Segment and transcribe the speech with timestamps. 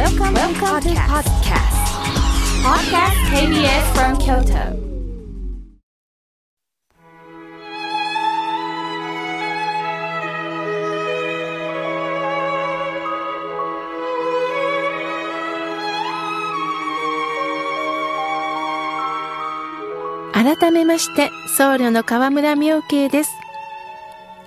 [0.00, 1.76] Welcome, Welcome to podcast.
[2.64, 4.80] Podcast KBS from Kyoto.
[20.32, 23.32] 改めまして、僧侶の河村明慶です。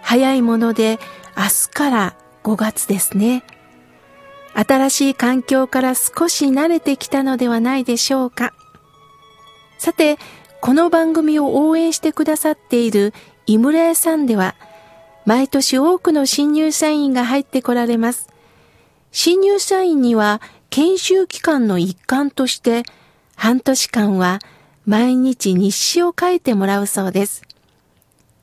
[0.00, 0.98] 早いもので
[1.36, 3.44] 明日から5月ですね。
[4.54, 8.52] 新しい環境から少し慣れてきたのではないでしょうか。
[9.78, 10.18] さて、
[10.60, 13.12] この番組を応援してくださっている
[13.46, 14.54] 井村屋さんでは、
[15.24, 18.28] 毎年多くの新入社員が入ってこられます。
[19.10, 20.40] 新入社員には
[20.70, 22.84] 研修期間の一環として、
[23.36, 24.38] 半年間は
[24.86, 27.42] 毎日日誌を書いてもらうそうです。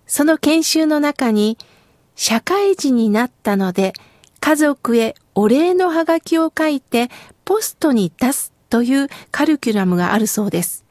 [0.07, 1.57] その研修の中に、
[2.15, 3.93] 社会人になったので、
[4.41, 7.07] 家族へお礼のハガキを書いて
[7.45, 10.83] ポストに出すというカリキュラムがあるそうです。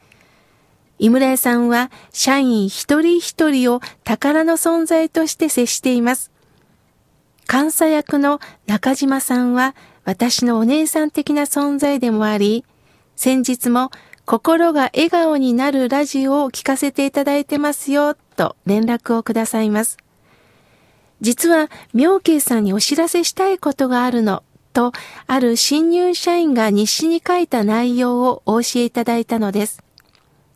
[0.99, 6.31] 井村屋さんは社員一人一人を宝の存在として接しています。
[7.47, 12.65] 監査役の中島さんは私のお姉さん的な存在でもあり、
[13.17, 13.91] 先日も
[14.25, 19.99] 心が笑顔になるラジオを聞かせていただいてますよと連絡をくださいます。
[21.21, 24.45] 実は、妙慶さんにお知らせしたいことがあるの、
[24.79, 24.93] と、
[25.27, 29.83] ある新入社員が日誌に書いた内容をお教えいただいたのです。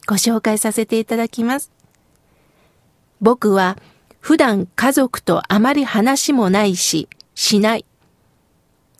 [0.07, 1.73] ご紹介させていただきます。
[3.21, 3.77] 僕は、
[4.21, 7.85] 普段家族とあまり話もないし、しない。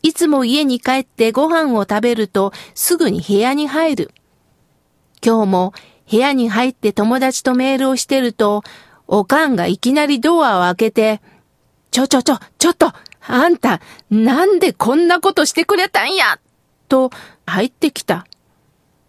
[0.01, 4.11] いつも家に帰ってご飯を食べるとすぐに部屋に入る。
[5.25, 5.73] 今日も
[6.11, 8.61] 部屋に入って友達とメールをしてると、
[9.07, 11.21] おかんがいきなりドアを開けて、
[11.91, 12.91] ちょちょちょ、ちょっと、
[13.25, 16.39] あんた、なんでこんなことしてくれたんや？
[16.89, 17.09] と、
[17.45, 18.25] 入ってきた。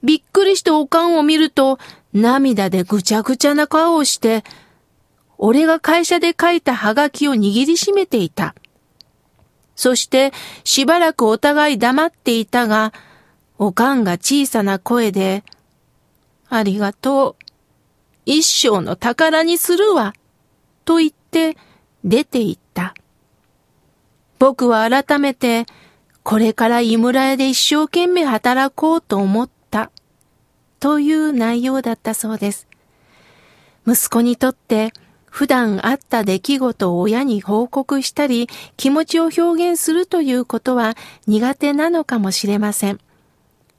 [0.02, 1.78] びっくりしておかんを見ると、
[2.12, 4.44] 涙でぐちゃぐちゃな顔をして、
[5.38, 8.54] 俺が会社で書いたハガキを握りしめていた。
[9.74, 10.32] そして、
[10.62, 12.92] しばらくお互い黙っていたが、
[13.58, 15.42] おかんが小さな声で、
[16.48, 17.36] ありがとう。
[18.26, 20.14] 一生の宝にするわ。
[20.84, 21.56] と言って
[22.04, 22.83] 出て行った。
[24.44, 25.64] 僕は改めて、
[26.22, 29.90] これから井村屋で一生懸命働こうと思った。
[30.80, 32.68] という内容だったそうです。
[33.86, 34.92] 息子にとって
[35.30, 40.94] 普段あった出来事を親に報告したり気持ちを表現するということは
[41.26, 43.00] 苦手なのかもしれません。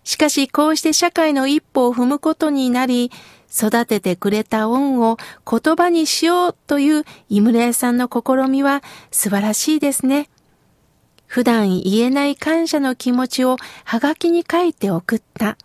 [0.04, 3.12] しかしこうして社会の一歩を踏むことになり、
[3.56, 10.28] 育ててくれた恩を言葉にしようという井村屋さんの試みは素晴らしいですね。
[11.36, 15.58] 普段言えない感謝の気持ちをはがきに書いて送った。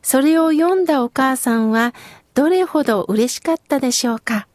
[0.00, 1.92] それを読んだお母さんは
[2.32, 4.48] どれほど嬉しかったでしょうか。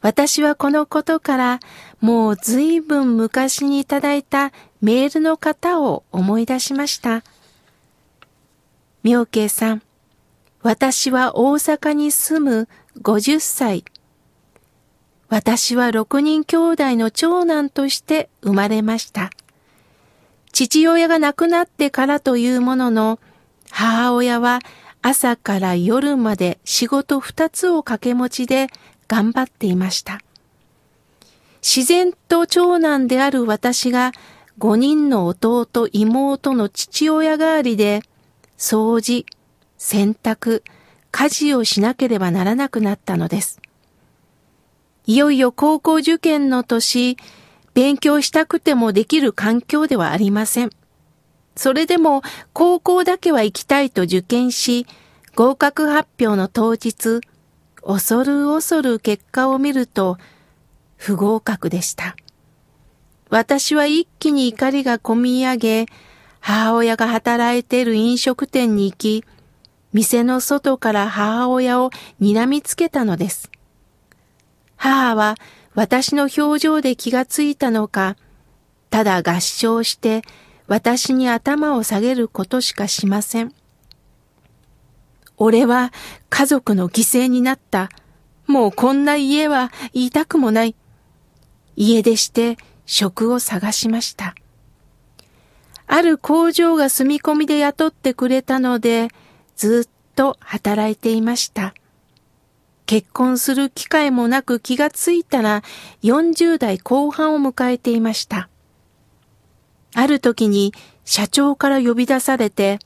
[0.00, 1.60] 私はこのことから
[2.00, 4.50] もう随分昔にいただいた
[4.80, 7.22] メールの方を思い出しました。
[9.04, 9.82] 妙慶さん、
[10.62, 12.68] 私は大阪に住む
[13.00, 13.84] 50歳。
[15.28, 19.30] 私は6人兄弟の長男として生まれました。
[20.52, 23.20] 父親が亡くなってからというものの、
[23.70, 24.60] 母親は
[25.02, 28.68] 朝から夜まで仕事二つを掛け持ちで
[29.06, 30.20] 頑張っていました。
[31.62, 34.12] 自然と長男である私が
[34.58, 38.02] 5人の弟妹の父親代わりで
[38.56, 39.26] 掃除、
[39.76, 40.62] 洗濯、
[41.10, 43.60] 家事をしなければならなくなったのです。
[45.08, 47.16] いよいよ高校受験の年、
[47.72, 50.70] 勉強したくてもできる環境ではありません。
[51.56, 52.20] それでも
[52.52, 54.86] 高校だけは行きたいと受験し、
[55.34, 57.22] 合格発表の当日、
[57.82, 60.18] 恐る恐る結果を見ると、
[60.98, 62.14] 不合格でした。
[63.30, 65.86] 私は一気に怒りがこみ上げ、
[66.40, 69.24] 母親が働いている飲食店に行き、
[69.94, 73.50] 店の外から母親を睨みつけたのです。
[74.78, 75.34] 母は
[75.74, 78.16] 私の表情で気がついたのか、
[78.88, 80.22] ただ合唱して
[80.66, 83.52] 私に頭を下げることしかしません。
[85.36, 85.92] 俺は
[86.30, 87.90] 家族の犠牲になった。
[88.46, 90.74] もうこんな家は言いたくもない。
[91.76, 94.34] 家出して職を探しました。
[95.86, 99.08] ある工場が住み込みで雇ってくれたので、
[99.56, 101.74] ずっと働いていました。
[102.88, 105.62] 結婚する機会もなく気がついたら
[106.02, 108.48] 40代後半を迎えていました。
[109.94, 110.72] ある時に
[111.04, 112.78] 社長から呼び出されて、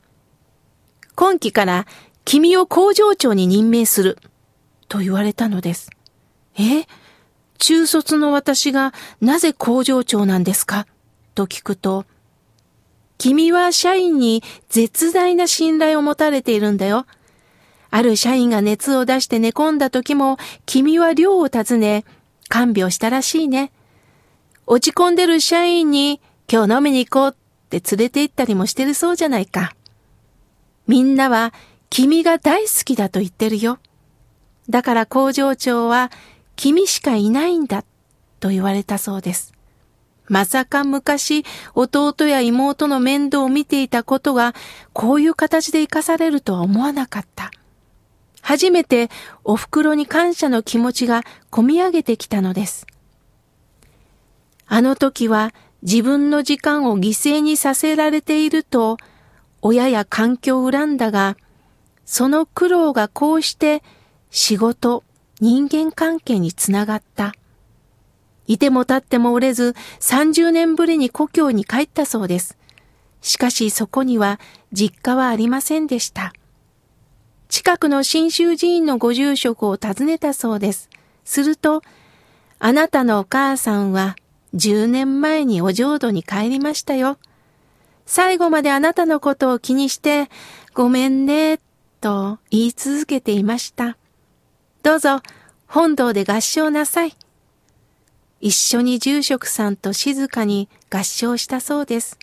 [1.15, 1.87] 今期から
[2.25, 4.17] 君を工場長に任命する、
[4.89, 5.89] と言われたのです。
[6.59, 6.85] え
[7.57, 10.85] 中卒の私がなぜ工場長なんですか？
[11.33, 12.05] と聞くと、
[13.17, 17.05] 君は社員に絶大な信頼を持たれているんだよ。
[17.95, 22.05] ある社員が熱を出して寝込んだ時も、君は寮を訪ね、
[22.49, 23.71] 看病したらしいね。
[24.65, 26.19] 落ち込んでる社員に、
[26.51, 27.33] 今日飲みに行こうっ
[27.69, 29.75] て連れて行ったりもしてるそうじゃないか。
[30.87, 31.53] みんなは、
[31.91, 33.77] 君が大好きだと言ってるよ。
[34.67, 36.09] だから工場長は、
[36.55, 37.85] 君しかいないんだ、
[38.39, 39.53] と言われたそうです。
[40.27, 44.55] まさか昔、弟や妹の面倒を見ていたことが、
[44.93, 47.51] こういう形で生かされるとは思わなかった。
[48.43, 49.09] 初めて
[49.45, 52.85] お袋に感謝の気持ちが込み上げてきたのです。
[54.67, 58.97] あの時は自分の時間を犠牲にさせられていると、
[59.61, 61.37] 親や環境を恨んだが、
[62.05, 63.81] その苦労がこうして
[64.29, 65.05] 仕事、
[65.39, 67.33] 人間関係につながった。
[68.45, 72.57] いても立っても折れず30年ぶりに故郷に帰ったそうです。
[73.21, 74.37] しかしそこには
[74.73, 76.33] 実家はありませんでした。
[77.53, 80.89] 近くの新州寺院のご住職を訪ねたそうです。
[81.23, 81.83] すると、
[82.57, 84.15] あなたのお母さんは
[84.55, 87.19] 10年前にお浄土に帰りましたよ。
[88.07, 90.31] 最後まであなたのことを気にして、
[90.73, 91.59] ごめんね、
[92.01, 93.97] と言い続けていました。
[94.81, 95.21] どうぞ、
[95.67, 97.15] 本堂で合唱なさい。
[98.41, 102.17] 一緒に住職さんと静かに合唱したそうです。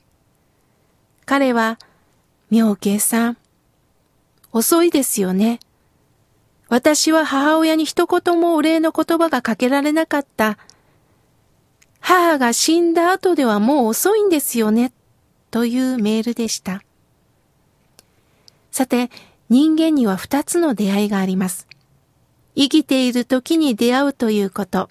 [1.25, 1.79] 彼は、
[2.51, 3.37] 妙慶さん、
[4.53, 5.61] 遅いですよね。
[6.69, 10.59] 私は母親に一言もお礼の言葉がかけられなかった。
[12.01, 14.93] 母が死んだ後ではもう遅いんですよね。
[15.51, 16.83] というメールでした。
[18.71, 19.11] さて、
[19.49, 21.67] 人間には二つの出会いがあります。
[22.55, 24.89] 生きている時に出会うということ。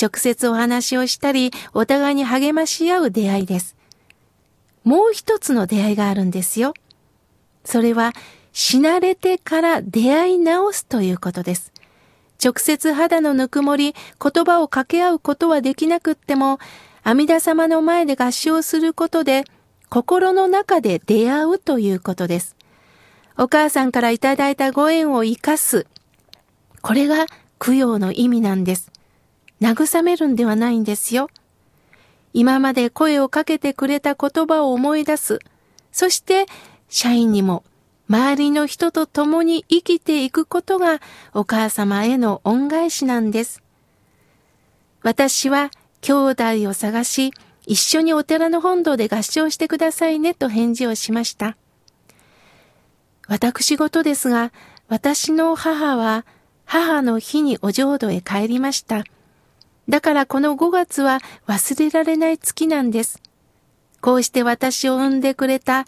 [0.00, 3.76] 直接お話をしたり、お互いに励まし合う出会いです。
[4.84, 6.72] もう一つの出会いがあるんですよ。
[7.64, 8.12] それは、
[8.60, 11.72] 死なれてから出会い直すということです。
[12.44, 16.58] 直接肌のぬくもり、言葉を掛け合うことはできなくっても、
[17.04, 19.44] 阿弥陀様の前で合唱することで、
[19.90, 22.56] 心の中で出会うということです。
[23.36, 25.86] お母さんからいただいたご縁を生かす。
[26.82, 27.26] これが
[27.60, 28.90] 供養の意味なんです。
[29.60, 31.30] 慰めるんではないんですよ。
[32.32, 35.38] 今まで声をかけてくれた言葉を思い出す。
[35.92, 36.46] そして、
[36.88, 37.62] 社員にも
[38.08, 41.00] 周りの人と共に生きていくことが
[41.34, 43.62] お母様への恩返しなんです。
[45.02, 45.70] 私は
[46.00, 47.32] 兄弟を探し、
[47.66, 51.56] 一緒にお寺の本堂で合唱してくださいねと返事をしました。
[53.26, 54.52] 私事ですが、
[54.88, 56.24] 私の母は
[56.64, 59.04] 母の日にお浄土へ帰りました。
[59.88, 63.20] だからこの5月は忘れられない月なんです。
[64.00, 65.84] こうして私を産んでくれた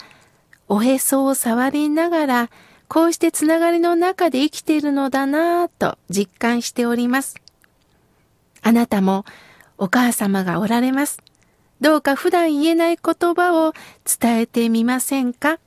[0.72, 2.50] おへそを触りながら、
[2.86, 7.34] こうしてつながりの中で生きているのだなぁと実感しております。
[8.62, 9.24] あなたも
[9.78, 11.18] お母様がおられます。
[11.80, 13.74] どうか普段言えない言葉を
[14.20, 15.58] 伝えてみませんか？